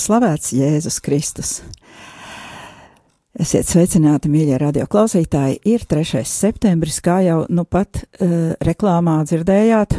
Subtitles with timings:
[0.00, 1.60] slavēts Jēzus Kristus.
[3.40, 5.60] Esiet sveicināti, mīļie radio klausītāji.
[5.70, 6.24] Ir 3.
[6.26, 9.94] septembris, kā jau nu pat uh, reklāmā dzirdējāt,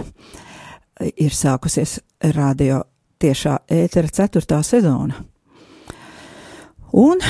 [1.15, 1.99] ir sākusies
[2.35, 2.83] radio
[3.21, 5.21] tiešā ētera ceturtā sezona.
[6.97, 7.21] Un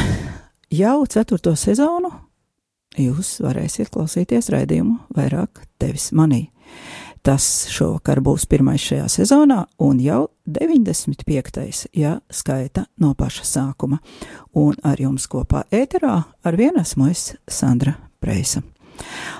[0.74, 2.10] jau ceturto sezonu
[2.98, 6.48] jūs varēsiet klausīties raidījumu vairāk tevis manī.
[7.22, 11.86] Tas šovakar būs pirmais šajā sezonā un jau 95.
[11.94, 14.00] ja skaita no paša sākuma.
[14.58, 18.64] Un ar jums kopā ēterā ar vienu esmu es Sandra Preisa.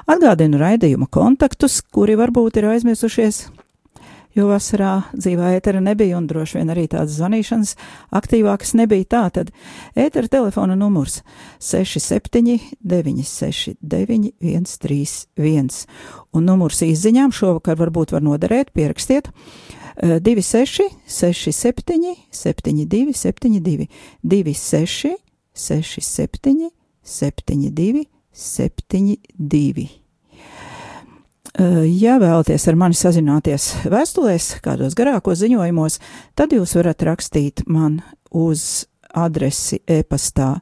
[0.10, 3.48] Atgādinu raidījuma kontaktus, kuri varbūt ir aizmirsušies
[4.38, 7.76] jo vasarā dzīvā ētera nebija un droši vien arī tādas zvanīšanas
[8.22, 9.08] aktīvākas nebija.
[9.12, 9.52] Tā tad
[9.96, 11.22] ētera telefona numurs
[11.60, 15.86] 67 969 131
[16.32, 19.32] un numurs izziņām šovakar varbūt var noderēt, pierakstiet.
[20.02, 23.88] 26, 67, 72, 72,
[24.24, 25.18] 26,
[25.54, 26.72] 67,
[27.04, 30.01] 72, 72.
[31.60, 35.98] Eh, ja vēlaties ar mani sazināties vēstulēs, kādos garākos ziņojumos,
[36.40, 38.00] tad jūs varat rakstīt man
[38.32, 40.54] uz adresi e-pastā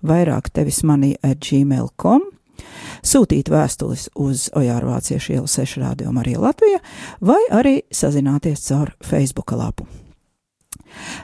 [0.00, 2.24] vairāk tevis manī at gmail.com,
[3.04, 6.80] sūtīt vēstules uz Ojāru Vāciešu ielu 6 rādio Marija Latvija
[7.20, 9.84] vai arī sazināties caur Facebook lapu.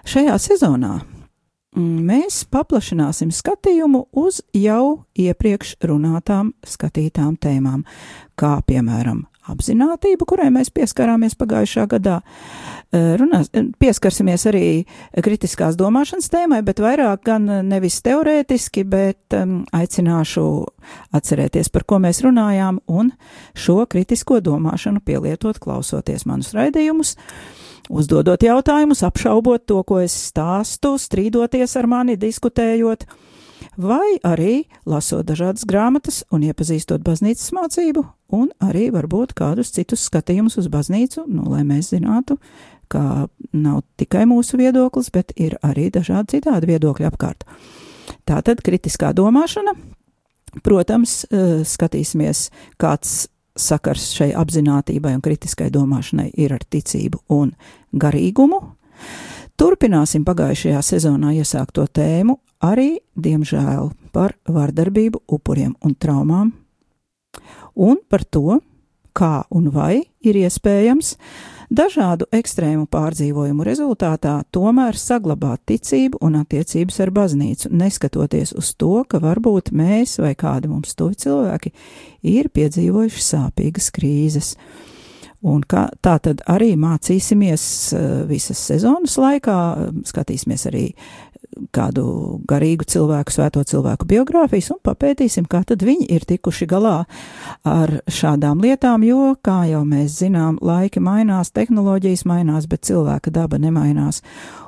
[0.04, 0.98] Šajā sezonā
[1.74, 7.82] Mm, mēs paplašināsim skatījumu uz jau iepriekš runātām skatītām tēmām,
[8.38, 12.20] kā piemēram apzinātību, kurai mēs pieskarāmies pagājušā gadā.
[12.92, 14.68] Eh, runās, eh, pieskarsimies arī
[15.16, 20.46] kritiskās domāšanas tēmai, bet vairāk gan nevis teorētiski, bet um, aicināšu
[21.12, 23.12] atcerēties, par ko mēs runājām, un
[23.54, 27.16] šo kritisko domāšanu pielietot klausoties manus raidījumus.
[27.16, 33.06] Uh, uzdodot jautājumus, apšaubot to, ko es stāstu, strīdoties ar mani, diskutējot,
[33.76, 38.04] vai arī lasot dažādas grāmatas un iepazīstot baznīcas mācību,
[38.34, 42.38] un arī varbūt kādus citus skatījumus uz baznīcu, nu, lai mēs zinātu,
[42.88, 47.44] ka nav tikai mūsu viedoklis, bet ir arī dažādi citādi viedokļi apkārt.
[48.28, 49.74] Tātad kritiskā domāšana,
[50.62, 57.54] protams, eh, skatīsimies, kāds sakars šai apziņotībai un kritiskai domāšanai ir ar ticību un
[57.94, 58.60] garīgumu.
[59.54, 66.52] Turpināsim pagājušajā sezonā iesākto tēmu arī, diemžēl, par vardarbību, upuriem un traumām,
[67.74, 68.60] un par to,
[69.14, 71.14] kā un vai ir iespējams
[71.74, 79.18] Dažādu ekstrēmu pārdzīvojumu rezultātā tomēr saglabāt ticību un attiecības ar baznīcu, neskatoties uz to, ka
[79.22, 81.72] varbūt mēs vai kādi mums tuvi cilvēki
[82.34, 84.52] ir piedzīvojuši sāpīgas krīzes.
[85.44, 89.58] Un kā, tā tad arī mācīsimies eh, visas sezonas laikā,
[90.08, 90.86] skatīsimies arī
[91.74, 92.04] kādu
[92.48, 96.96] garīgu cilvēku, svēto cilvēku biogrāfijas un papētīsim, kā tad viņi ir tikuši galā
[97.68, 103.60] ar šādām lietām, jo, kā jau mēs zinām, laiki mainās, tehnoloģijas mainās, bet cilvēka daba
[103.62, 104.22] nemainās.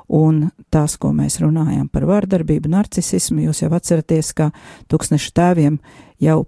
[0.07, 4.53] Un tas, ko mēs runājam par vardarbību, narcisismu, jūs jau atceraties, ka
[4.91, 5.81] tūkstnešu tēviem
[6.23, 6.45] jau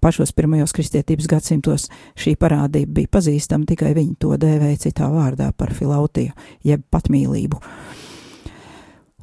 [0.00, 5.74] pašos pirmajos kristietības gadsimtos šī parādība bija pazīstama, tikai viņi to dēvēja citā vārdā par
[5.76, 6.32] filautiju,
[6.64, 7.60] jeb patmīlību.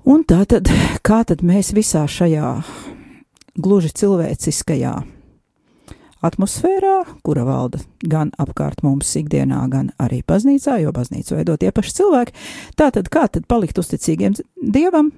[0.08, 0.70] Un tā tad,
[1.04, 2.54] kā tad mēs visā šajā
[3.60, 4.94] gluži cilvēciskajā
[6.26, 11.96] atmosfērā, kura valda gan apkārt mums ikdienā, gan arī baznīcā, jo baznīcu veido tie paši
[12.00, 12.36] cilvēki,
[12.80, 15.14] tā tad kā tad palikt uzticīgiem Dievam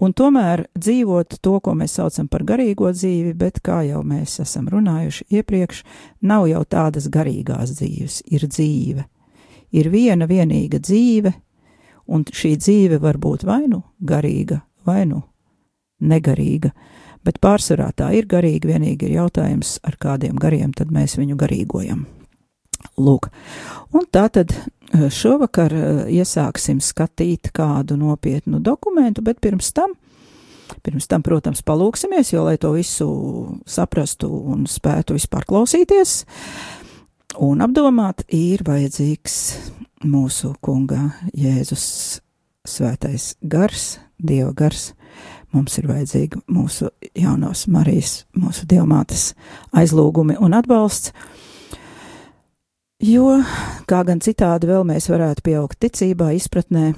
[0.00, 4.68] un tomēr dzīvot to, ko mēs saucam par garīgo dzīvi, bet kā jau mēs esam
[4.72, 5.82] runājuši iepriekš,
[6.24, 9.06] nav jau tādas garīgās dzīves, ir dzīve.
[9.76, 11.32] Ir viena vienīga dzīve,
[12.06, 15.22] un šī dzīve var būt vai nu garīga, vai nu
[16.00, 16.72] negarīga,
[17.26, 22.04] Bet pārsvarā tā ir garīga, vienīgi ir jautājums, ar kādiem gariem tad mēs viņu garīgojam.
[23.02, 23.26] Lūk,
[23.96, 29.96] un tā tad eh, šovakar eh, iesāksim skatīt kādu nopietnu dokumentu, bet pirms tam,
[30.86, 33.08] pirms tam, protams, palūksimies, jo, lai to visu
[33.66, 36.20] saprastu un spētu vispār klausīties
[37.42, 39.36] un apdomāt, ir vajadzīgs
[40.06, 41.86] mūsu kunga Jēzus
[42.66, 44.92] svētais gars, Dieva gars.
[45.54, 49.30] Mums ir vajadzīga mūsu jaunās Marijas, mūsu dievmātes
[49.76, 51.12] aizlūgumi un atbalsts.
[53.00, 53.38] Jo,
[53.88, 56.94] kā gan citādi vēl mēs varētu pieaugt ticībā, izpratnē,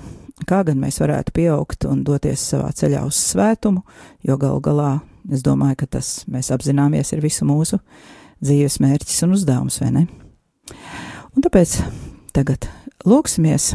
[0.46, 3.82] kā gan mēs varētu pieaugt un doties savā ceļā uz svētumu,
[4.22, 4.92] jo gal galā
[5.30, 7.82] es domāju, ka tas mēs apzināmies ir visu mūsu
[8.38, 10.06] dzīves mērķis un uzdevums, vai ne?
[11.34, 11.78] Un tāpēc
[12.36, 12.68] tagad
[13.08, 13.72] lūksimies,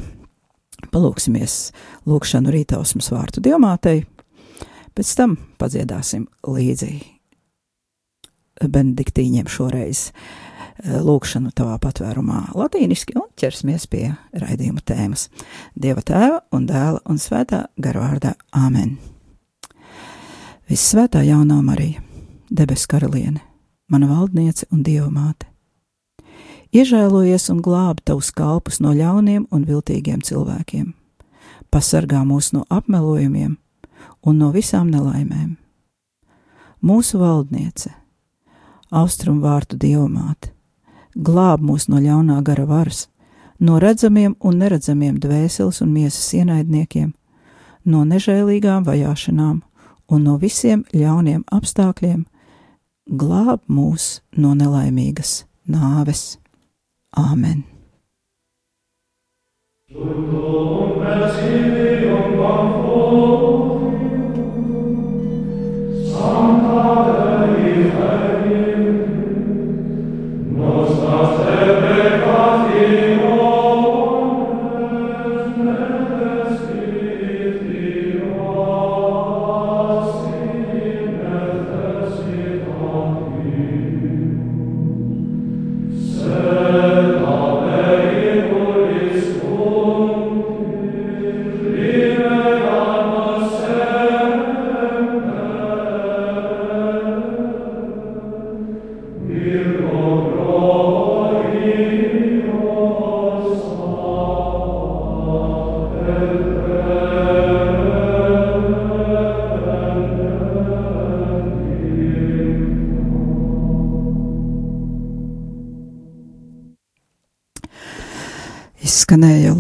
[0.94, 1.58] palūksimies
[2.10, 4.06] lūkšanu rītausmas vārtu diamātei,
[4.94, 6.96] pēc tam padziedāsim līdzi
[8.64, 10.10] benediktīņiem šoreiz
[10.82, 14.08] Eh, lūkšanu tavā patvērumā latīniski un ķersimies pie
[14.42, 15.28] raidījuma tēmas.
[15.78, 18.98] Dieva tēva un dēla un svētā garvārdā Āmen.
[20.68, 22.02] Vissvētā jaunā Marija,
[22.50, 23.44] debes karaliene,
[23.88, 25.53] mana valdniece un dieva māte.
[26.74, 30.88] Iežēlojies un glābi tavus kalpus no ļauniem un viltīgiem cilvēkiem.
[31.70, 33.60] Pasargā mūs no apmelojumiem
[34.26, 35.52] un no visām nelaimēm.
[36.82, 37.94] Mūsu valdniece,
[38.90, 40.50] austrumvārtu dievmāte,
[41.14, 43.06] glāb mūs no ļaunā gara varas,
[43.60, 47.14] no redzamiem un neredzamiem dvēseles un miesas ienaidniekiem,
[47.86, 49.62] no nežēlīgām vajāšanām
[50.10, 52.24] un no visiem ļauniem apstākļiem,
[53.06, 56.43] glāb mūs no nelaimīgas nāves.
[57.14, 57.64] Āmen!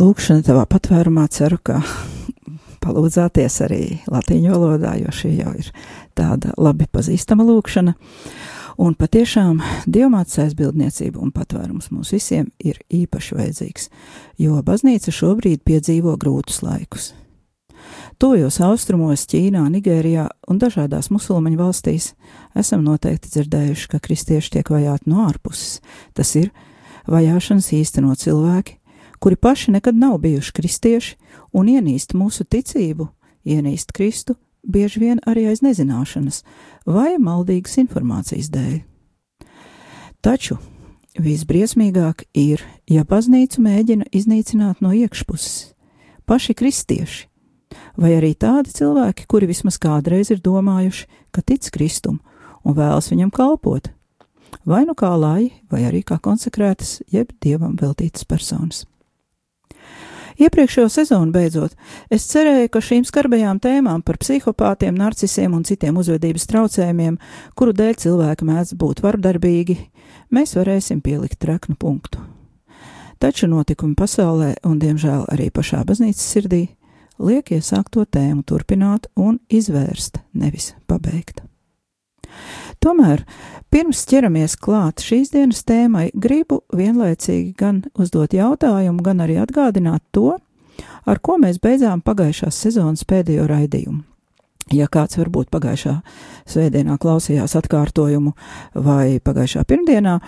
[0.04, 1.80] Lūkšana tavā patvērumā, ceru, ka
[2.84, 5.70] palūdzāties arī latīņu valodā, jo šī jau ir
[6.18, 7.96] tāda labi pazīstama lūkšana.
[8.84, 13.90] Un patiešām dievmātes aizbildniecība un patvērums mums visiem ir īpaši vajadzīgs,
[14.42, 17.12] jo baznīca šobrīd piedzīvo grūtus laikus.
[18.18, 22.14] Tojos austrumos, Ķīnā, Nigērijā un dažādās musulmaņu valstīs
[22.58, 25.82] esam noteikti dzirdējuši, ka kristieši tiek vajāti no ārpuses.
[26.18, 26.50] Tas ir
[27.12, 28.80] vajāšanas īstenot cilvēki,
[29.24, 31.16] kuri paši nekad nav bijuši kristieši
[31.56, 33.06] un ienīst mūsu ticību,
[33.48, 34.36] ienīst Kristu,
[34.68, 36.42] bieži vien arī aiz nezināšanas
[36.84, 38.82] vai maldīgas informācijas dēļ.
[40.20, 40.60] Taču
[41.24, 45.72] visbriesmīgāk ir, ja baznīcu mēģina iznīcināt no iekšpuses
[46.28, 47.28] paši kristieši,
[47.96, 52.20] vai arī tādi cilvēki, kuri vismaz kādreiz ir domājuši, ka tic Kristum
[52.68, 53.88] un vēlas viņam kalpot,
[54.68, 58.84] vai nu kā lai, vai arī kā konsekrētas, jeb dievam veltītas personas.
[60.42, 61.76] Iepriekšējo sezonu beidzot,
[62.14, 67.20] es cerēju, ka šīm skarbajām tēmām par psihopātiem, narcisiem un citiem uzvedības traucējumiem,
[67.58, 69.78] kuru dēļ cilvēki mēdz būt vardarbīgi,
[70.34, 72.24] mēs varēsim pielikt treknu punktu.
[73.22, 76.66] Taču notikumi pasaulē un, diemžēl, arī pašā baznīcas sirdī
[77.24, 81.44] liek iesākt to tēmu turpināt un izvērst, nevis pabeigt.
[82.84, 83.24] Tomēr
[83.74, 90.36] Pirms ķeramies klāt šīs dienas tēmai, gribu vienlaicīgi gan uzdot jautājumu, gan arī atgādināt to,
[91.10, 94.04] ar ko mēs beidzām pagājušās sezonas pēdējo raidījumu.
[94.78, 95.96] Ja kāds varbūt pagājušā
[96.54, 98.36] svētdienā klausījās atkārtojumu
[98.86, 100.20] vai pagājušā pirmdienā,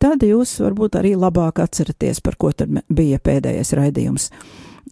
[0.00, 4.30] tad jūs varbūt arī labāk atceraties, par ko tad bija pēdējais raidījums.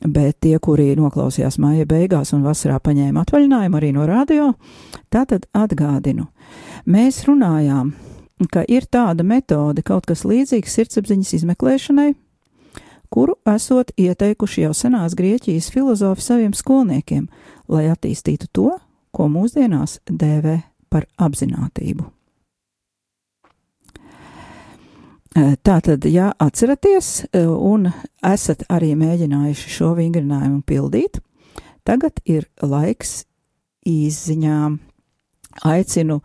[0.07, 4.52] Bet tie, kuri noklausījās māja beigās un vasarā paņēma atvaļinājumu arī no radio,
[5.11, 6.28] tātad atgādinu,
[6.88, 7.93] Mēs runājām,
[8.52, 12.12] ka ir tāda metode, kaut kas līdzīgs sirdsapziņas izmeklēšanai,
[13.12, 17.26] kuru esot ieteikuši jau senās Grieķijas filozofi saviem skolniekiem,
[17.69, 18.71] lai attīstītu to,
[19.12, 21.09] ko mūsdienās dēvē par
[25.38, 25.62] apziņotību.
[25.62, 27.90] Tātad, ja atceraties un
[28.25, 31.21] esat arī mēģinājuši šo vingrinājumu pildīt,
[31.85, 33.25] tagad ir laiks
[33.87, 34.78] izziņām.
[35.64, 36.21] Aicinu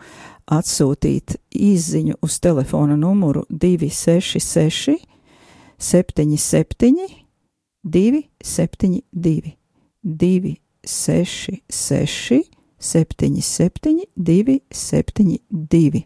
[0.52, 4.98] atsūtīt izziņu uz telefona numuru 266
[5.80, 7.08] 77
[7.84, 9.58] 272
[10.04, 16.04] 266 77 272.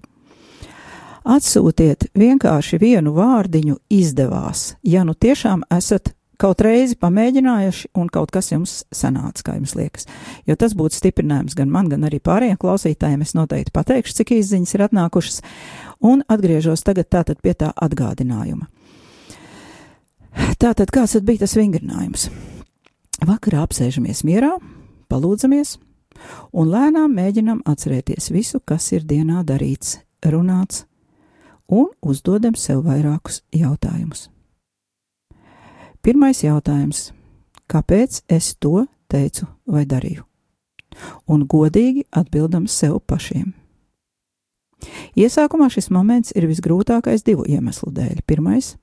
[1.27, 8.51] Atsūtiet vienkārši vienu vārdiņu izdevās, ja nu tiešām esat kaut reizi pamēģinājuši un kaut kas
[8.53, 10.07] jums sanāca, kā jums liekas.
[10.47, 13.25] Jo tas būtu stiprinājums gan man, gan arī pārējiem klausītājiem.
[13.25, 15.41] Es noteikti pateikšu, cik izziņas ir atnākušas,
[16.07, 18.69] un atgriežos tagad tātad pie tā atgādinājuma.
[20.61, 22.29] Tātad kāds tad bija tas vingrinājums?
[23.25, 24.53] Vakarā apsēžamies mierā,
[25.09, 25.75] palūdzamies,
[26.53, 30.85] un lēnām mēģinam atcerēties visu, kas ir dienā darīts, runāts,
[31.67, 34.29] un uzdodam sev vairākus jautājumus.
[36.01, 37.11] Pirmais jautājums-
[37.71, 40.23] kāpēc es to teicu vai darīju?
[41.27, 43.53] Un godīgi atbildam sev pašiem.
[45.17, 48.21] Iesākumā šis moments ir visgrūtākais divu iemeslu dēļ.
[48.25, 48.75] Pirmais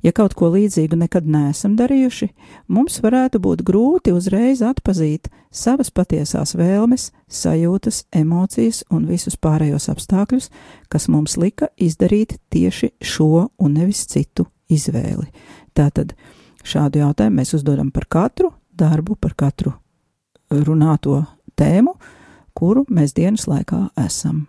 [0.00, 2.30] Ja kaut ko līdzīgu nekad neesam darījuši,
[2.72, 10.48] mums varētu būt grūti uzreiz atpazīt savas patiesās vēlmes, sajūtas, emocijas un visus pārējos apstākļus,
[10.88, 15.28] kas mums lika izdarīt tieši šo un nevis citu izvēli.
[15.76, 16.14] Tātad
[16.64, 19.74] šādu jautājumu mēs uzdodam par katru darbu, par katru
[20.50, 21.20] runāto
[21.60, 21.94] tēmu,
[22.56, 24.46] kuru mēs dienas laikā esam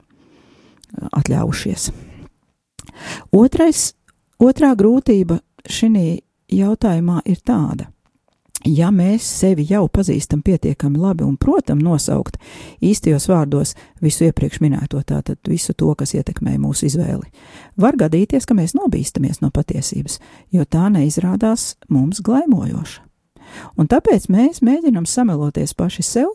[1.11, 1.91] atļaujušies.
[3.31, 3.91] Otrais
[4.41, 5.35] Otrā grūtība
[5.69, 7.91] šī jautājumā ir tāda.
[8.65, 12.37] Ja mēs sevi jau pazīstam pietiekami labi un protam nosaukt
[12.81, 17.29] īstajos vārdos visu iepriekš minēto, tātad visu to, kas ietekmē mūsu izvēli,
[17.77, 20.19] var gadīties, ka mēs nobīstamies no patiesības,
[20.53, 23.01] jo tā neizrādās mums glaimojoša.
[23.77, 26.33] Un tāpēc mēs mēģinam sameloties paši sev,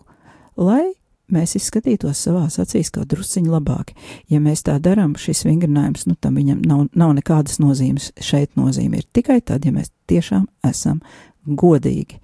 [0.59, 0.95] lai
[1.33, 3.97] mēs izskatītos savās acīs kā drusciņi labāki.
[4.31, 8.13] Ja mēs tā darām, šis vingrinājums, nu, tam viņam nav, nav nekādas nozīmes.
[8.23, 11.03] Šeit nozīme ir tikai tad, ja mēs tiešām esam
[11.47, 12.21] godīgi.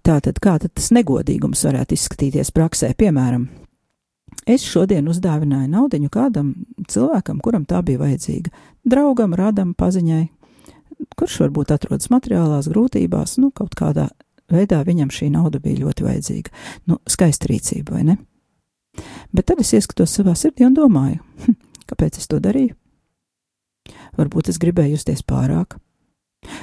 [0.00, 2.94] Tātad, kā tad tas negodīgums varētu izskatīties praksē?
[2.96, 3.48] Piemēram,
[4.48, 6.54] es šodien uzdāvināju naudu kādam
[6.88, 8.52] cilvēkam, kuram tā bija vajadzīga.
[8.88, 10.24] Draugam, radam, paziņai,
[11.20, 14.08] kurš varbūt atrodas materiālās grūtībās, nu, kaut kādā
[14.54, 16.52] veidā viņam šī nauda bija ļoti vajadzīga.
[16.90, 18.16] Nu, skaista rīcība, vai ne?
[19.32, 21.58] Bet tad es ieskatos savā sirdī un domāju, hm,
[21.92, 22.74] kāpēc es to darīju?
[24.18, 25.78] Varbūt es gribēju justies pārāk.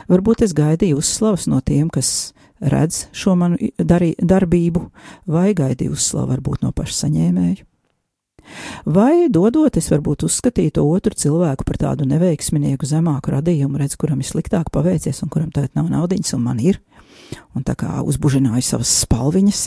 [0.10, 4.84] Varbūt es gaidīju uzslavas no tiem, kas redz šo manu darī, darbību,
[5.29, 7.65] vai gaidīju uzslavu varbūt no paša saņēmēju.
[8.88, 14.22] Vai dodot, es varbūt uzskatīju to otru cilvēku par tādu neveiksminieku, zemāku radījumu, redz, kuram
[14.24, 16.79] ir sliktāk paveicies un kuram tagad nav naudiņas, un man ir
[17.55, 19.65] un tā kā uzbužināju savas spalviņas.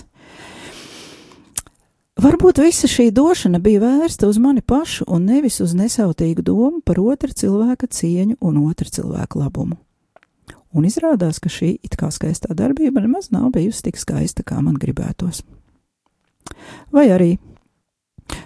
[2.20, 7.00] Varbūt visa šī došana bija vērsta uz mani pašu un nevis uz nesautīgu domu par
[7.00, 9.78] otra cilvēka cieņu un otra cilvēka labumu.
[10.76, 14.76] Un izrādās, ka šī it kā skaistā darbība nemaz nav bijusi tik skaista, kā man
[14.78, 15.42] gribētos.
[16.92, 17.32] Vai arī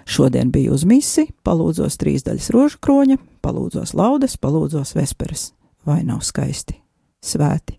[0.09, 5.51] šodien biju uz misi, palūdzos trīs daļas rožu kroņa, palūdzos laudes, palūdzos vesperes.
[5.85, 6.79] Vai nav skaisti,
[7.21, 7.77] svēti?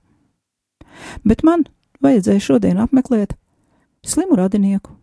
[1.25, 1.67] Bet man
[2.05, 3.37] vajadzēja šodien apmeklēt
[4.07, 4.95] slimu radinieku.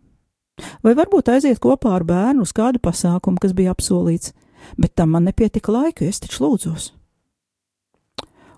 [0.85, 4.33] Vai varbūt aiziet kopā ar bērnu uz kādu pasākumu, kas bija apsolīts,
[4.77, 6.91] bet tam man nepietika laika, es taču lūdzos.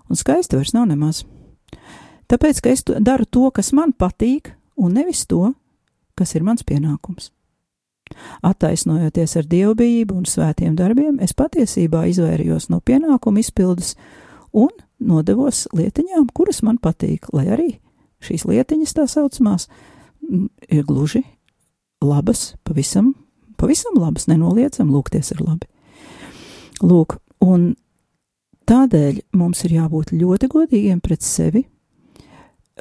[0.06, 1.24] Un skaisti vairs nav nemaz.
[2.30, 5.54] Tāpēc, ka es daru to, kas man patīk, un nevis to,
[6.18, 7.30] kas ir mans pienākums.
[8.46, 13.96] Attaisnojoties ar dievbijību un svētiem darbiem, es patiesībā izvairījos no pienākumu izpildes
[14.54, 17.70] un nodevos lietiņām, kuras man patīk, lai arī
[18.24, 19.68] šīs lietiņas tā saucamās
[20.68, 21.22] ir gluži
[22.04, 23.14] labas, pavisam,
[23.60, 25.68] pavisam labas, nenoliedzam, lūgties ir labi.
[26.84, 27.74] Lūk, un
[28.68, 31.64] tādēļ mums ir jābūt ļoti godīgiem pret sevi,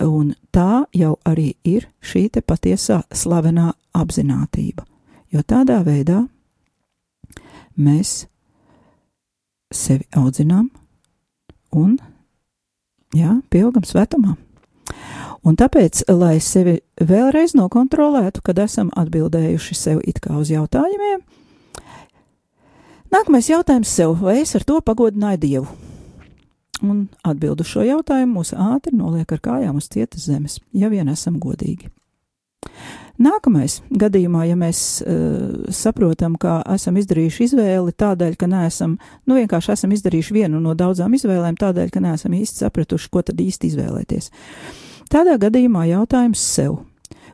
[0.04, 4.84] un tā jau arī ir šī te patiesā slavenā apzinātība,
[5.32, 6.26] jo tādā veidā
[7.76, 8.26] mēs
[9.72, 10.70] sevi audzinām,
[11.76, 11.96] un
[13.16, 14.36] jā, pieaugam svētumā.
[15.46, 21.22] Un tāpēc, lai sevi vēlreiz nokontrolētu, kad esam atbildējuši sev it kā uz jautājumiem,
[23.14, 25.68] nākamais jautājums sev, vai es ar to pagodināju Dievu?
[26.84, 31.38] Un atbildu šo jautājumu mūs ātri noliek ar kājām uz cietas zemes, ja vien esam
[31.40, 31.92] godīgi.
[33.16, 39.72] Nākamais gadījumā, ja mēs uh, saprotam, ka esam izdarījuši izvēli tādēļ, ka neesam, nu vienkārši
[39.72, 44.32] esam izdarījuši vienu no daudzām izvēlēm tādēļ, ka neesam īsti sapratuši, ko tad īsti izvēlēties.
[45.12, 46.82] Tādā gadījumā jautājums sev,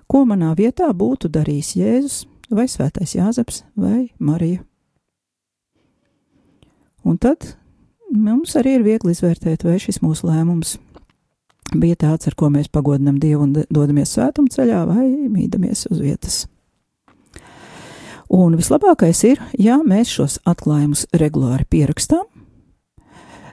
[0.06, 2.20] ko manā vietā būtu darījis Jēzus
[2.54, 4.62] vai Svētais Jāzeps vai Marija?
[7.02, 7.56] Un tad
[8.14, 10.78] mums arī ir viegli izvērtēt, vai šis mūsu lēmums
[11.76, 16.46] bija tāds, ar ko mēs pagodinam Dievu un dodamies svētuma ceļā vai mīdamies uz vietas.
[18.32, 22.24] Un vislabākais ir, ja mēs šos atklājumus regulāri pierakstām.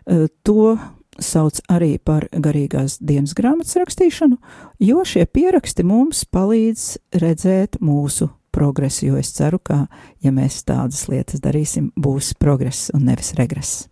[0.06, 0.76] E, to
[1.18, 4.38] sauc arī par garīgās dienas grāmatas rakstīšanu,
[4.86, 6.84] jo šie pieraksti mums palīdz
[7.18, 9.86] redzēt mūsu progresu, jo es ceru, ka,
[10.22, 13.88] ja mēs tādas lietas darīsim, būs progress un nevis regress.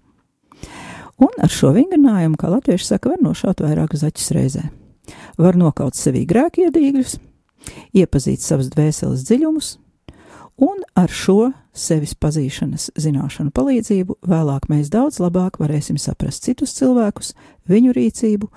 [1.23, 4.67] Un ar šo vingrinājumu, kā latvieši saka, var nošaut vairākus zaķus reizē.
[5.41, 7.17] Var nokaut sevī grēkiedīgļus,
[7.97, 9.71] iepazīt savas dvēseles dziļumus,
[10.61, 17.33] un ar šo sevis pazīšanas zināšanu palīdzību vēlāk mēs daudz labāk varēsim saprast citus cilvēkus,
[17.69, 18.51] viņu rīcību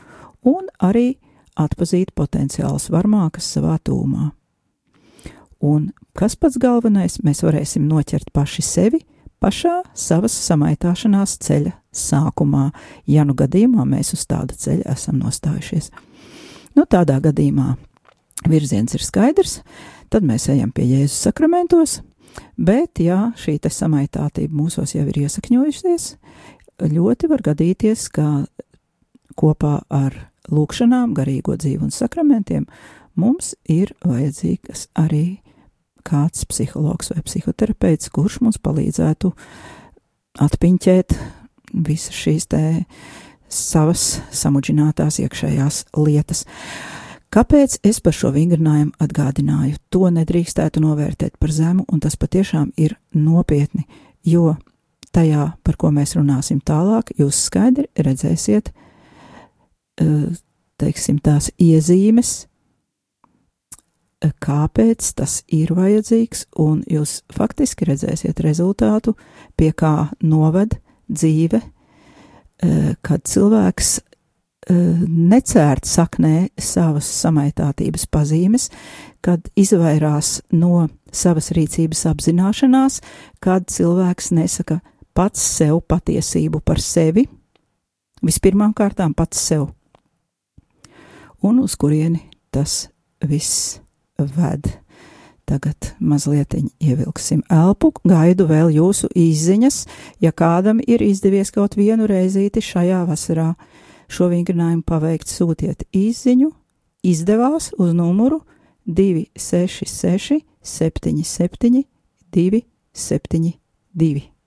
[0.52, 1.14] un arī
[1.60, 4.32] atpazīt potenciālas varmākas savā tūmā.
[5.60, 9.02] Un kas pats galvenais, mēs varēsim noķert paši sevi,
[9.42, 12.70] pašā savas samaitāšanās ceļa sākumā,
[13.10, 15.90] ja nu gadījumā mēs uz tāda ceļa esam nostājušies.
[16.78, 17.74] Nu, tādā gadījumā
[18.50, 19.60] virziens ir skaidrs,
[20.10, 22.00] tad mēs ejam pie Jēzus sakramentos,
[22.58, 26.14] bet, ja šī samaitātība mūsos jau ir iesakņojusies,
[26.80, 28.46] ļoti var gadīties, ka
[29.40, 30.16] kopā ar
[30.52, 32.66] lūkšanām, garīgo dzīvi un sakramentiem
[33.20, 35.42] mums ir vajadzīgas arī
[36.10, 39.32] kāds psihologs vai psihoterapeits, kurš mums palīdzētu
[40.46, 41.18] atpiņķēt
[41.86, 42.64] visas šīs te
[43.50, 46.46] savas samudžinātās iekšējās lietas.
[47.30, 49.78] Kāpēc es par šo vingrinājumu atgādināju?
[49.94, 53.86] To nedrīkstētu novērtēt par zemu, un tas patiešām ir nopietni,
[54.26, 54.56] jo
[55.14, 58.72] tajā, par ko mēs runāsim tālāk, jūs skaidri redzēsiet,
[60.02, 60.26] eh,
[60.82, 62.48] teiksim, tās iezīmes,
[64.20, 69.16] kāpēc tas ir vajadzīgs, un jūs faktiski redzēsiet rezultātu,
[69.58, 70.76] pie kā noved
[71.08, 74.00] dzīve, eh, kad cilvēks
[74.70, 74.76] eh,
[75.08, 78.70] necērt saknē savas samaitātības pazīmes,
[79.22, 83.02] kad izvairās no savas rīcības apzināšanās,
[83.40, 84.82] kad cilvēks nesaka
[85.14, 87.26] pats sev patiesību par sevi,
[88.22, 89.70] vispirmām kārtām pats sev,
[91.42, 92.90] un uz kurieni tas
[93.24, 93.80] viss
[94.36, 94.68] ved.
[95.50, 99.86] Tagad mazliet ievilksim elpu, gaidu vēl jūsu izziņas,
[100.22, 103.54] ja kādam ir izdevies kaut vienu reizīti šajā vasarā
[104.10, 106.52] šo vingrinājumu paveikt, sūtiet izziņu,
[107.02, 108.44] izdevās uz numuru
[108.86, 111.84] 266 77
[112.34, 114.39] 272.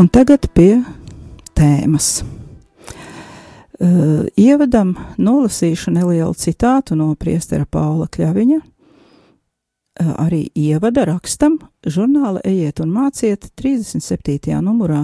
[0.00, 0.78] Un tagad pie
[1.52, 2.22] tēmas.
[3.80, 8.56] Uh, ievadam nolasīšu nelielu citātu no priestera Paula Kļaviņa.
[10.00, 14.56] Uh, arī ievada rakstam žurnāla Ejiet un māciet 37.
[14.64, 15.02] numurā.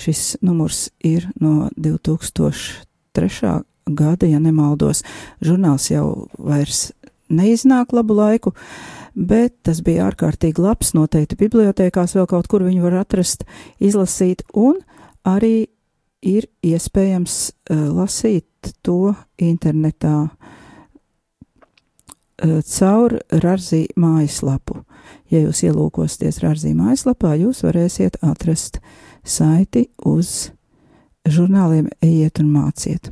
[0.00, 3.52] Šis numurs ir no 2003.
[3.92, 5.04] gada, ja nemaldos.
[5.44, 6.94] Žurnāls jau vairs
[7.28, 8.54] neiznāk labu laiku.
[8.56, 10.94] Uh, bet tas bija ārkārtīgi labs.
[10.96, 13.44] Noteikti bibliotekās vēl kaut kur viņu var atrast,
[13.78, 14.80] izlasīt, un
[15.26, 15.68] arī
[16.22, 18.46] ir iespējams uh, lasīt
[18.84, 20.32] to internetā uh,
[22.60, 24.84] caur Rarzī mājaslapu.
[25.30, 28.80] Ja jūs ielūkosieties Rarzī mājaslapā, jūs varēsiet atrast
[29.24, 30.50] saiti uz
[31.28, 33.10] žurnāliem Ejiet un māciet.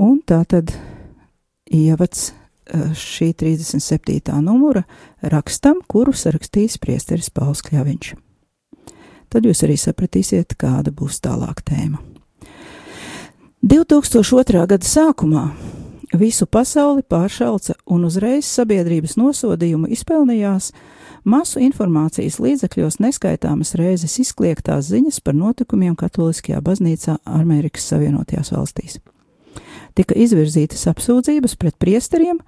[0.00, 0.72] Un tā tad
[1.70, 2.32] ievads
[2.98, 4.40] šī 37.
[4.42, 4.82] numura
[5.22, 8.14] rakstam, kuru sarakstīs priesteris Pauls Kļaviņš.
[9.28, 11.98] Tad jūs arī sapratīsiet, kāda būs tālāk tēma.
[13.64, 14.66] 2002.
[14.68, 15.48] gada sākumā
[16.14, 20.70] visu pasauli pāršalca un uzreiz sabiedrības nosodījumu izpelnījās
[21.24, 29.00] masu informācijas līdzekļos neskaitāmas reizes izkliegtās ziņas par notikumiem Katoliskajā baznīcā Amerikas Savienotajās valstīs.
[29.94, 32.40] Tika izvirzītas apsūdzības pret priesteriem,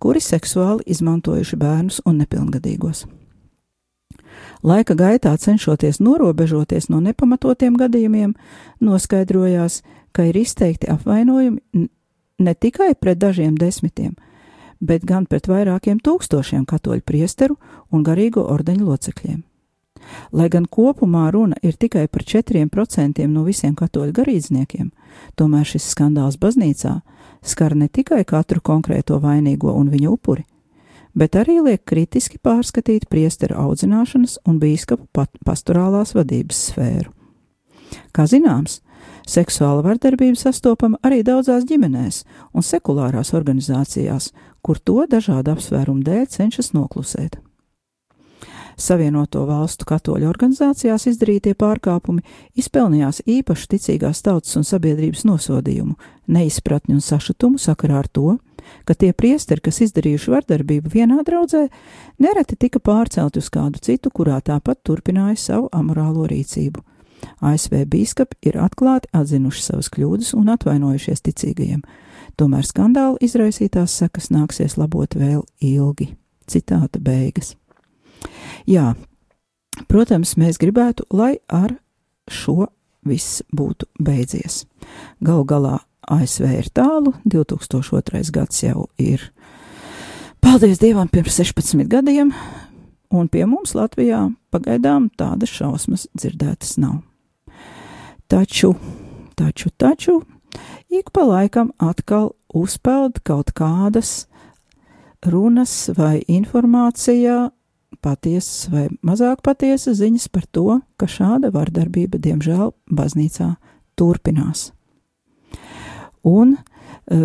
[0.00, 3.06] kuri seksuāli izmantojuši bērnus un nepilngadīgos.
[4.62, 8.34] Laika gaitā cenšoties norobežoties no nepamatotiem gadījumiem,
[8.80, 9.80] noskaidrojās,
[10.12, 11.88] ka ir izteikti apvainojumi
[12.40, 14.16] ne tikai pret dažiem desmitiem,
[14.80, 17.56] bet gan pret vairākiem tūkstošiem katoļu priesteru
[17.92, 19.49] un garīgo ordeņu locekļiem.
[20.32, 24.90] Lai gan kopumā runa ir tikai par 4% no visiem katoļu garīdzniekiem,
[25.36, 27.00] tomēr šis skandāls baznīcā
[27.42, 30.44] skar ne tikai katru konkrēto vainīgo un viņa upuri,
[31.14, 37.10] bet arī liek kritiski pārskatīt priesteru audzināšanas un bīskapu pastorālās vadības sfēru.
[38.14, 38.80] Kā zināms,
[39.26, 42.22] seksuāla vardarbība sastopama arī daudzās ģimenēs
[42.54, 44.30] un sekulārās organizācijās,
[44.62, 47.40] kur to dažādu apsvērumu dēļ cenšas noklusēt.
[48.76, 52.22] Savienoto valstu katoļu organizācijās izdarītie pārkāpumi
[52.60, 55.96] izpelnījās īpašu ticīgās tautas un sabiedrības nosodījumu,
[56.30, 58.36] neizpratni un sašutumu sakarā ar to,
[58.84, 61.66] ka tie priesteri, kas izdarījuši vardarbību vienā draudzē,
[62.22, 66.84] nereti tika pārcelti uz kādu citu, kurā tāpat turpināja savu amorālo rīcību.
[67.44, 71.82] ASV bīskapi ir atklāti atzinuši savas kļūdas un atvainojušies ticīgajiem,
[72.40, 76.14] tomēr skandāla izraisītās sekas nāksies labot vēl ilgi.
[76.50, 77.59] Citāta beigas.
[78.68, 78.94] Jā,
[79.88, 81.76] protams, mēs gribētu, lai ar
[82.30, 82.68] šo
[83.06, 84.64] viss būtu beidzies.
[85.24, 85.76] Galu galā
[86.10, 88.30] ASV ir tālu, 2002.
[88.34, 89.22] gads jau ir,
[90.42, 92.32] paldies Dievam, pirms 16 gadiem,
[93.10, 97.00] un pie mums Latvijā pagaidām tādas šausmas dzirdētas nav.
[98.30, 98.74] Taču,
[99.38, 100.20] taču, taču,
[100.90, 104.26] ik pa laikam atkal uzpeld kaut kādas
[105.26, 107.50] runas vai informācijā
[107.98, 113.54] patiesas vai mazāk patiesas ziņas par to, ka šāda vardarbība, diemžēl, baznīcā
[113.98, 114.70] turpinās.
[116.26, 116.62] Un e,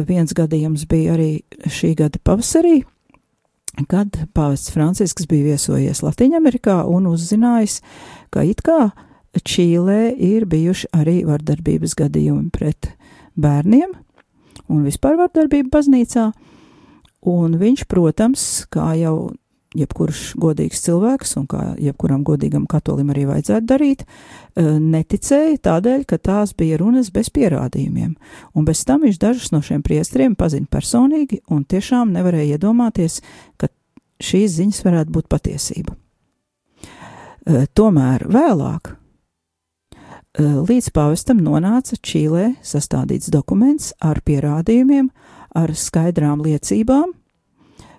[0.08, 1.32] viens gadījums bija arī
[1.70, 2.84] šī gada pavasarī,
[3.92, 6.40] kad pāvests Francisks bija viesojies Latvijā
[6.88, 7.82] un uzzinājis,
[8.32, 8.94] ka it kā
[9.36, 12.94] Čīlē ir bijuši arī vardarbības gadījumi pret
[13.36, 13.92] bērniem
[14.72, 16.30] un vispār vardarbība baznīcā.
[17.26, 19.34] Un viņš, protams, kā jau
[19.76, 26.18] jebkurš godīgs cilvēks, un kā jebkuram godīgam katolim arī vajadzētu darīt, eh, neticēja tādēļ, ka
[26.18, 28.16] tās bija runas bez pierādījumiem,
[28.56, 33.22] un bez tam viņš dažus no šiem priestriem pazina personīgi, un tiešām nevarēja iedomāties,
[33.58, 33.68] ka
[34.20, 35.96] šīs ziņas varētu būt patiesība.
[37.46, 38.96] Eh, tomēr vēlāk,
[39.96, 45.10] eh, līdz pavestam nonāca Čīlē sastādīts dokuments ar pierādījumiem,
[45.56, 47.14] ar skaidrām liecībām,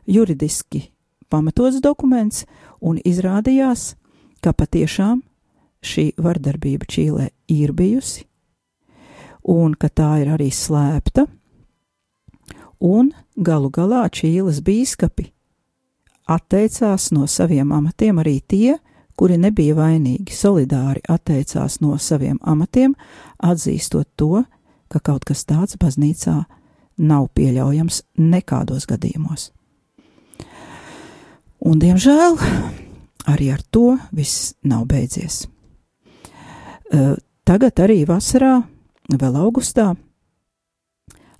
[0.07, 0.96] juridiski
[1.31, 2.45] pamatots dokuments,
[2.81, 3.95] un izrādījās,
[4.41, 5.23] ka patiešām
[5.85, 8.27] šī vardarbība Čīlē ir bijusi,
[9.43, 11.27] un ka tā ir arī slēpta,
[12.81, 15.31] un galu galā Čīles bīskapi
[16.27, 18.77] atteicās no saviem amatiem arī tie,
[19.17, 22.95] kuri nebija vainīgi, solidāri atteicās no saviem amatiem,
[23.39, 24.45] atzīstot to,
[24.93, 26.43] ka kaut kas tāds baznīcā
[26.99, 29.51] nav pieļaujams nekādos gadījumos.
[31.67, 32.37] Un, diemžēl,
[33.27, 35.49] arī ar to viss nav beidzies.
[37.43, 38.61] Tagad arī vasarā,
[39.11, 39.89] vēl augustā,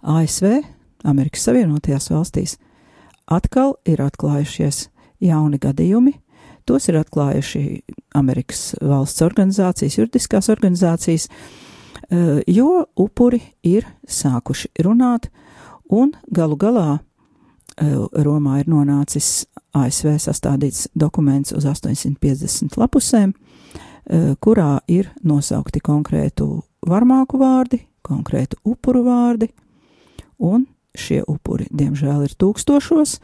[0.03, 0.65] ASV,
[1.07, 2.57] Amerikas Savienotajās valstīs,
[3.31, 4.89] atkal ir atklājušies
[5.23, 6.17] jauni gadījumi.
[6.67, 7.65] Tos ir atklājuši
[8.19, 11.31] Amerikas valsts organizācijas, juridiskās organizācijas,
[12.51, 15.31] jo upuri ir sākuši runāt,
[15.87, 16.97] un galu galā
[17.77, 19.45] Romā ir nonācis
[19.77, 29.05] ASV sastādīts dokuments uz 850 lapusēm, eh, kurā ir nosaukti konkrētu varmāku vārdi, konkrētu upuru
[29.05, 29.51] vārdi,
[30.39, 33.19] un šie upuri, diemžēl, ir tūkstošos.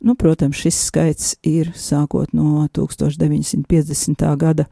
[0.00, 4.36] Nu, protams, šis skaits ir sākot no 1950.
[4.36, 4.66] gada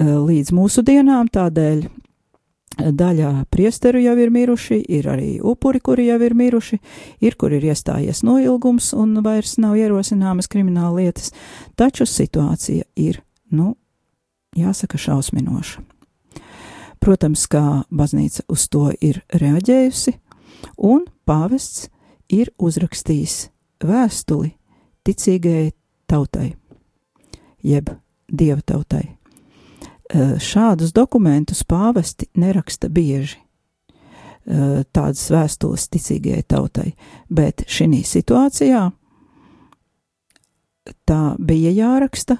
[0.00, 1.88] eh, līdz mūsu dienām, tādēļ
[2.78, 6.78] Daļā priesteru jau ir miruši, ir arī upuri, kuri jau ir miruši,
[7.20, 11.32] ir, kur ir iestājies noilgums un vairs nav ierosināmas krimināla lietas,
[11.76, 13.20] taču situācija ir,
[13.52, 13.74] nu,
[14.56, 15.84] jāsaka, šausminoša.
[17.02, 20.14] Protams, kā baznīca uz to ir reaģējusi,
[20.78, 21.90] un pāvests
[22.32, 23.48] ir uzrakstījis
[23.84, 24.54] vēstuli
[25.04, 25.72] ticīgai
[26.08, 26.52] tautai,
[27.66, 27.90] jeb
[28.30, 29.21] dieva tautai.
[30.12, 33.38] Eh, šādus dokumentus pāvesti neraksta bieži.
[34.92, 36.88] tādas vēstules ticīgajai tautai,
[37.30, 38.80] bet šī situācijā
[41.06, 42.36] tā bija jāraksta,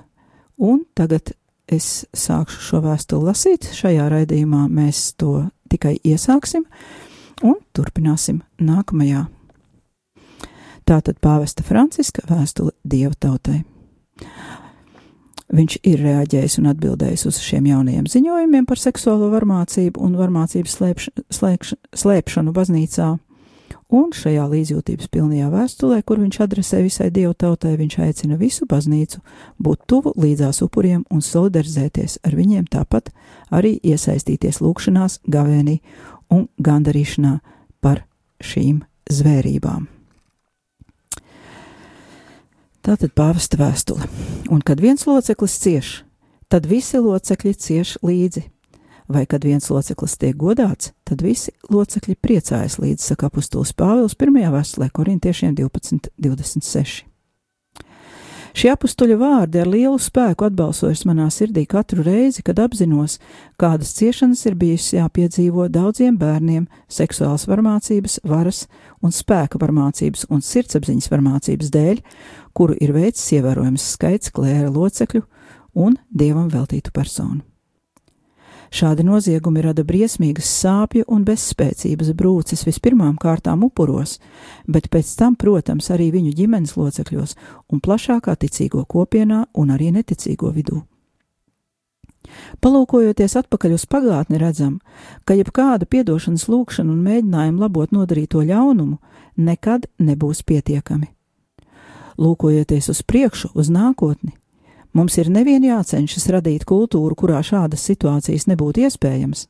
[0.58, 1.30] un tagad
[1.70, 3.70] es sākšu šo vēstuli lasīt.
[3.70, 6.66] Šajā raidījumā mēs to tikai iesāksim
[7.42, 9.28] un turpināsim nākamajā.
[10.82, 13.62] Tātad pāvesta Franciska vēstule Dieva tautai.
[15.52, 21.08] Viņš ir reaģējis un atbildējis uz šiem jaunajiem ziņojumiem par seksuālo varmācību un varmācības slēpš,
[21.28, 23.10] slēpš, slēpšanu baznīcā.
[23.92, 29.20] Un šajā līdzjūtības pilnajā vēstulē, kur viņš adresē visai dievu tautai, viņš aicina visu baznīcu
[29.60, 33.12] būt tuvu līdzās upuriem un solidarizēties ar viņiem, tāpat
[33.52, 35.82] arī iesaistīties lūkšanās, gavēnī
[36.32, 37.38] un gandarīšanā
[37.84, 38.06] par
[38.40, 38.80] šīm
[39.12, 40.01] zvērībām.
[42.82, 44.08] Tātad pāvesta vēstule.
[44.50, 45.90] Un kad viens loceklis cieš,
[46.50, 48.42] tad visi locekļi cieš līdzi.
[49.12, 54.42] Vai kad viens loceklis tiek godāts, tad visi locekļi priecājas līdzi, saka apustulis Pāvils 1.
[54.50, 57.11] vēstulē korintiešiem 12.26.
[58.52, 63.16] Šie apstuļu vārdi ar lielu spēku atbalsojas manā sirdī katru reizi, kad apzinos,
[63.60, 68.66] kādas ciešanas ir bijusi jāpiedzīvo daudziem bērniem seksuālas varmācības, varas
[69.00, 72.02] un spēka varmācības un sirdsapziņas varmācības dēļ,
[72.52, 75.24] kuru ir veicis ievērojams skaits klēra locekļu
[75.80, 77.40] un dievam veltītu personu.
[78.72, 84.14] Šādi noziegumi rada briesmīgas sāpju un bezspēcības brūces vispirmām kārtām upuros,
[84.64, 87.36] bet pēc tam, protams, arī viņu ģimenes locekļos
[87.68, 90.80] un plašākā ticīgo kopienā un arī neticīgo vidū.
[92.64, 94.78] Palūkojoties atpakaļ uz pagātni, redzam,
[95.28, 98.96] ka jebkāda piedošanas lūkšana un mēģinājuma labot nodarīto ļaunumu
[99.36, 101.10] nekad nebūs pietiekami.
[102.16, 104.32] Lūkojoties uz priekšu, uz nākotni,
[104.92, 109.46] Mums ir nevien jācenšas radīt kultūru, kurā šādas situācijas nebūtu iespējams,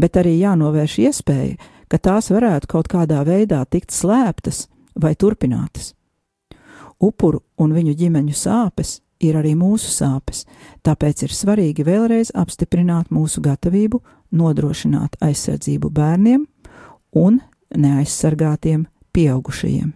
[0.00, 1.58] bet arī jānovērš iespēja,
[1.90, 5.92] ka tās varētu kaut kādā veidā tikt slēptas vai turpinātas.
[7.00, 10.46] Upuru un viņu ģimeņu sāpes ir arī mūsu sāpes,
[10.84, 14.00] tāpēc ir svarīgi vēlreiz apstiprināt mūsu gatavību
[14.32, 16.46] nodrošināt aizsardzību bērniem
[17.20, 17.40] un
[17.76, 19.92] neaizsargātiem pieaugušajiem.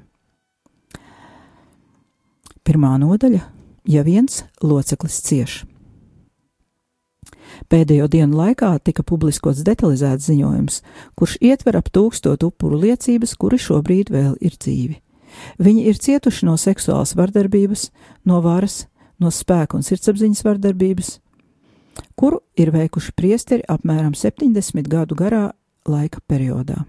[2.65, 3.54] Pirmā nodaļa
[3.85, 5.63] ja viens loceklis cieš.
[7.71, 10.81] Pēdējo dienu laikā tika publiskots detalizēts ziņojums,
[11.17, 14.97] kurš ietver ap tūkstot upuru liecības, kuri šobrīd vēl ir dzīvi.
[15.59, 17.89] Viņi ir cietuši no seksuālas vardarbības,
[18.29, 18.85] no varas,
[19.19, 21.13] no spēka un sirdsapziņas vardarbības,
[22.19, 25.47] kuru ir veikuši priesteri apmēram 70 gadu garā
[25.89, 26.85] laika periodā.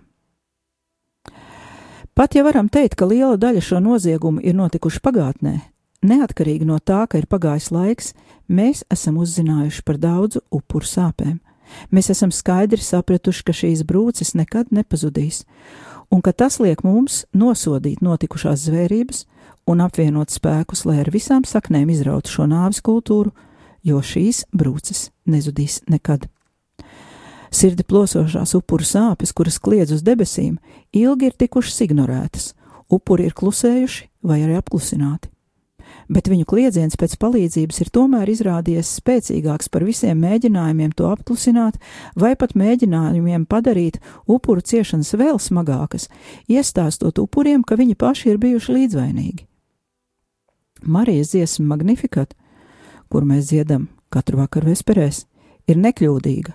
[2.15, 5.57] Pat ja varam teikt, ka liela daļa šo noziegumu ir notikuši pagātnē,
[6.05, 8.11] Neatkarīgi no tā, ka ir pagājis laiks,
[8.45, 11.39] mēs esam uzzinājuši par daudzu upuru sāpēm.
[11.89, 15.45] Mēs esam skaidri sapratuši, ka šīs brūces nekad nepazudīs,
[16.13, 19.25] un ka tas liek mums nosodīt notikušās zvērības
[19.71, 23.33] un apvienot spēkus, lai ar visām saknēm izrautu šo nāvis kultūru,
[23.81, 26.29] jo šīs brūces nezudīs nekad.
[27.49, 30.59] Sirdi plosošās upuru sāpes, kuras kliedz uz debesīm,
[30.93, 32.51] ilgi ir tikušas ignorētas,
[32.93, 35.31] upuri ir klusējuši vai arī apklusināti
[36.09, 41.79] bet viņu kliedziens pēc palīdzības ir tomēr izrādies spēcīgāks par visiem mēģinājumiem to apklusināt,
[42.15, 46.09] vai pat mēģinājumiem padarīt upuru ciešanas vēl smagākas,
[46.51, 49.45] iestāstot upuriem, ka viņi paši ir bijuši līdzvainīgi.
[50.85, 52.35] Marijas dziesma Magnificat,
[53.09, 55.25] kur mēs dziedam katru vakaru vesperēs,
[55.67, 56.53] ir nekļūdīga,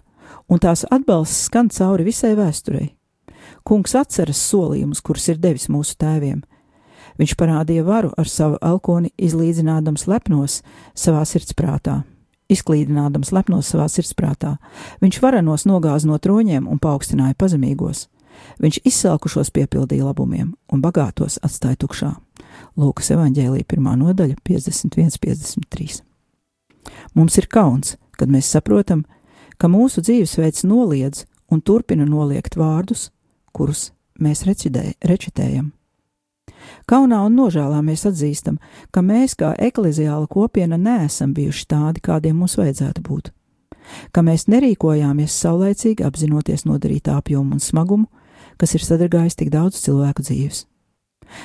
[0.49, 2.93] un tās atbalsts skan cauri visai vēsturei.
[3.67, 6.45] Kungs atceras solījumus, kurus ir devis mūsu tēviem,
[7.21, 10.63] Viņš parādīja varu ar savu elkoni, izlīdzinādams lepnos
[10.97, 12.01] savā sirdsprātā.
[12.51, 14.57] Izklīdinādams lepnos savā sirdsprātā,
[15.05, 18.09] viņš varenos nogāz no troņiem un paaugstināja pazemīgos.
[18.63, 22.15] Viņš izsalkušos piepildīja labumiem un bagātos atstāja tukšā.
[22.81, 26.01] Lūkas evanģēlīja pirmā nodaļa 51-53.
[27.15, 29.05] Mums ir kauns, kad mēs saprotam,
[29.61, 33.11] ka mūsu dzīvesveids noliedz un turpina noliegt vārdus,
[33.53, 35.71] kurus mēs recitējam.
[36.91, 38.57] Kaunā un nožēlā mēs atzīstam,
[38.91, 43.31] ka mēs kā ekleziāla kopiena neesam bijuši tādi, kādiem mums vajadzētu būt.
[44.11, 48.09] Ka mēs nerīkojāmies saulēcīgi apzinoties nodarītā apjomu un smagumu,
[48.59, 50.65] kas ir sadragājis tik daudz cilvēku dzīves.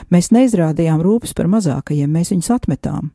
[0.09, 3.13] Mēs neizrādījām rūpes par mazākajiem, mēs viņus atmetām.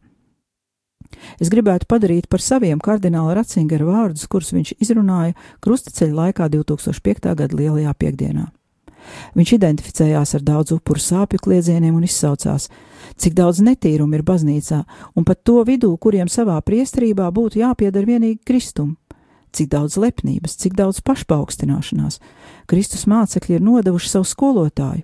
[1.42, 7.34] Es gribētu padarīt par saviem kardināla Ratzingera vārdus, kurus viņš izrunāja krustaceļa laikā 2005.
[7.34, 8.46] gada lielajā piekdienā.
[9.34, 12.68] Viņš identificējās ar daudz upuru sāpju kliedzieniem un izsaucās,
[13.16, 14.82] cik daudz netīrumu ir baznīcā,
[15.16, 18.96] un pat to vidū, kuriem savā priesterībā būtu jāpieder vienīgi Kristum.
[19.52, 22.20] cik daudz lepnības, cik daudz pašpaukstināšanās.
[22.70, 25.02] Kristus mācekļi ir nodevuši savu skolotāju.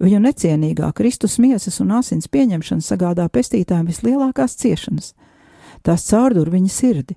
[0.00, 5.12] Viņu necienīgā Kristus miesas un asins pieņemšana sagādā pestītājiem vislielākās ciešanas.
[5.82, 7.16] Tās caurdur viņa sirdi.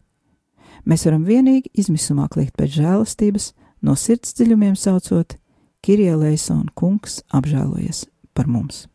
[0.83, 5.37] Mēs varam vienīgi izmisumā kliegt pēc žēlastības, no sirds dziļumiem saucot:
[5.83, 8.85] Kirie Leison, kungs, apžēlojies par mums!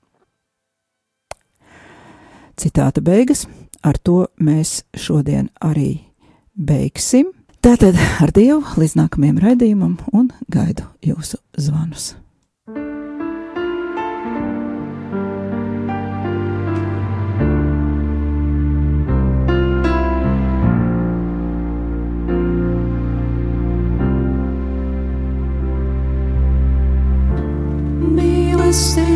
[2.58, 3.44] Citāta beigas,
[3.84, 6.08] ar to mēs šodien arī
[6.56, 7.28] beigsim.
[7.60, 12.14] Tātad ar Dievu līdz nākamajam raidījumam un gaidu jūsu zvanus.
[28.68, 29.07] monster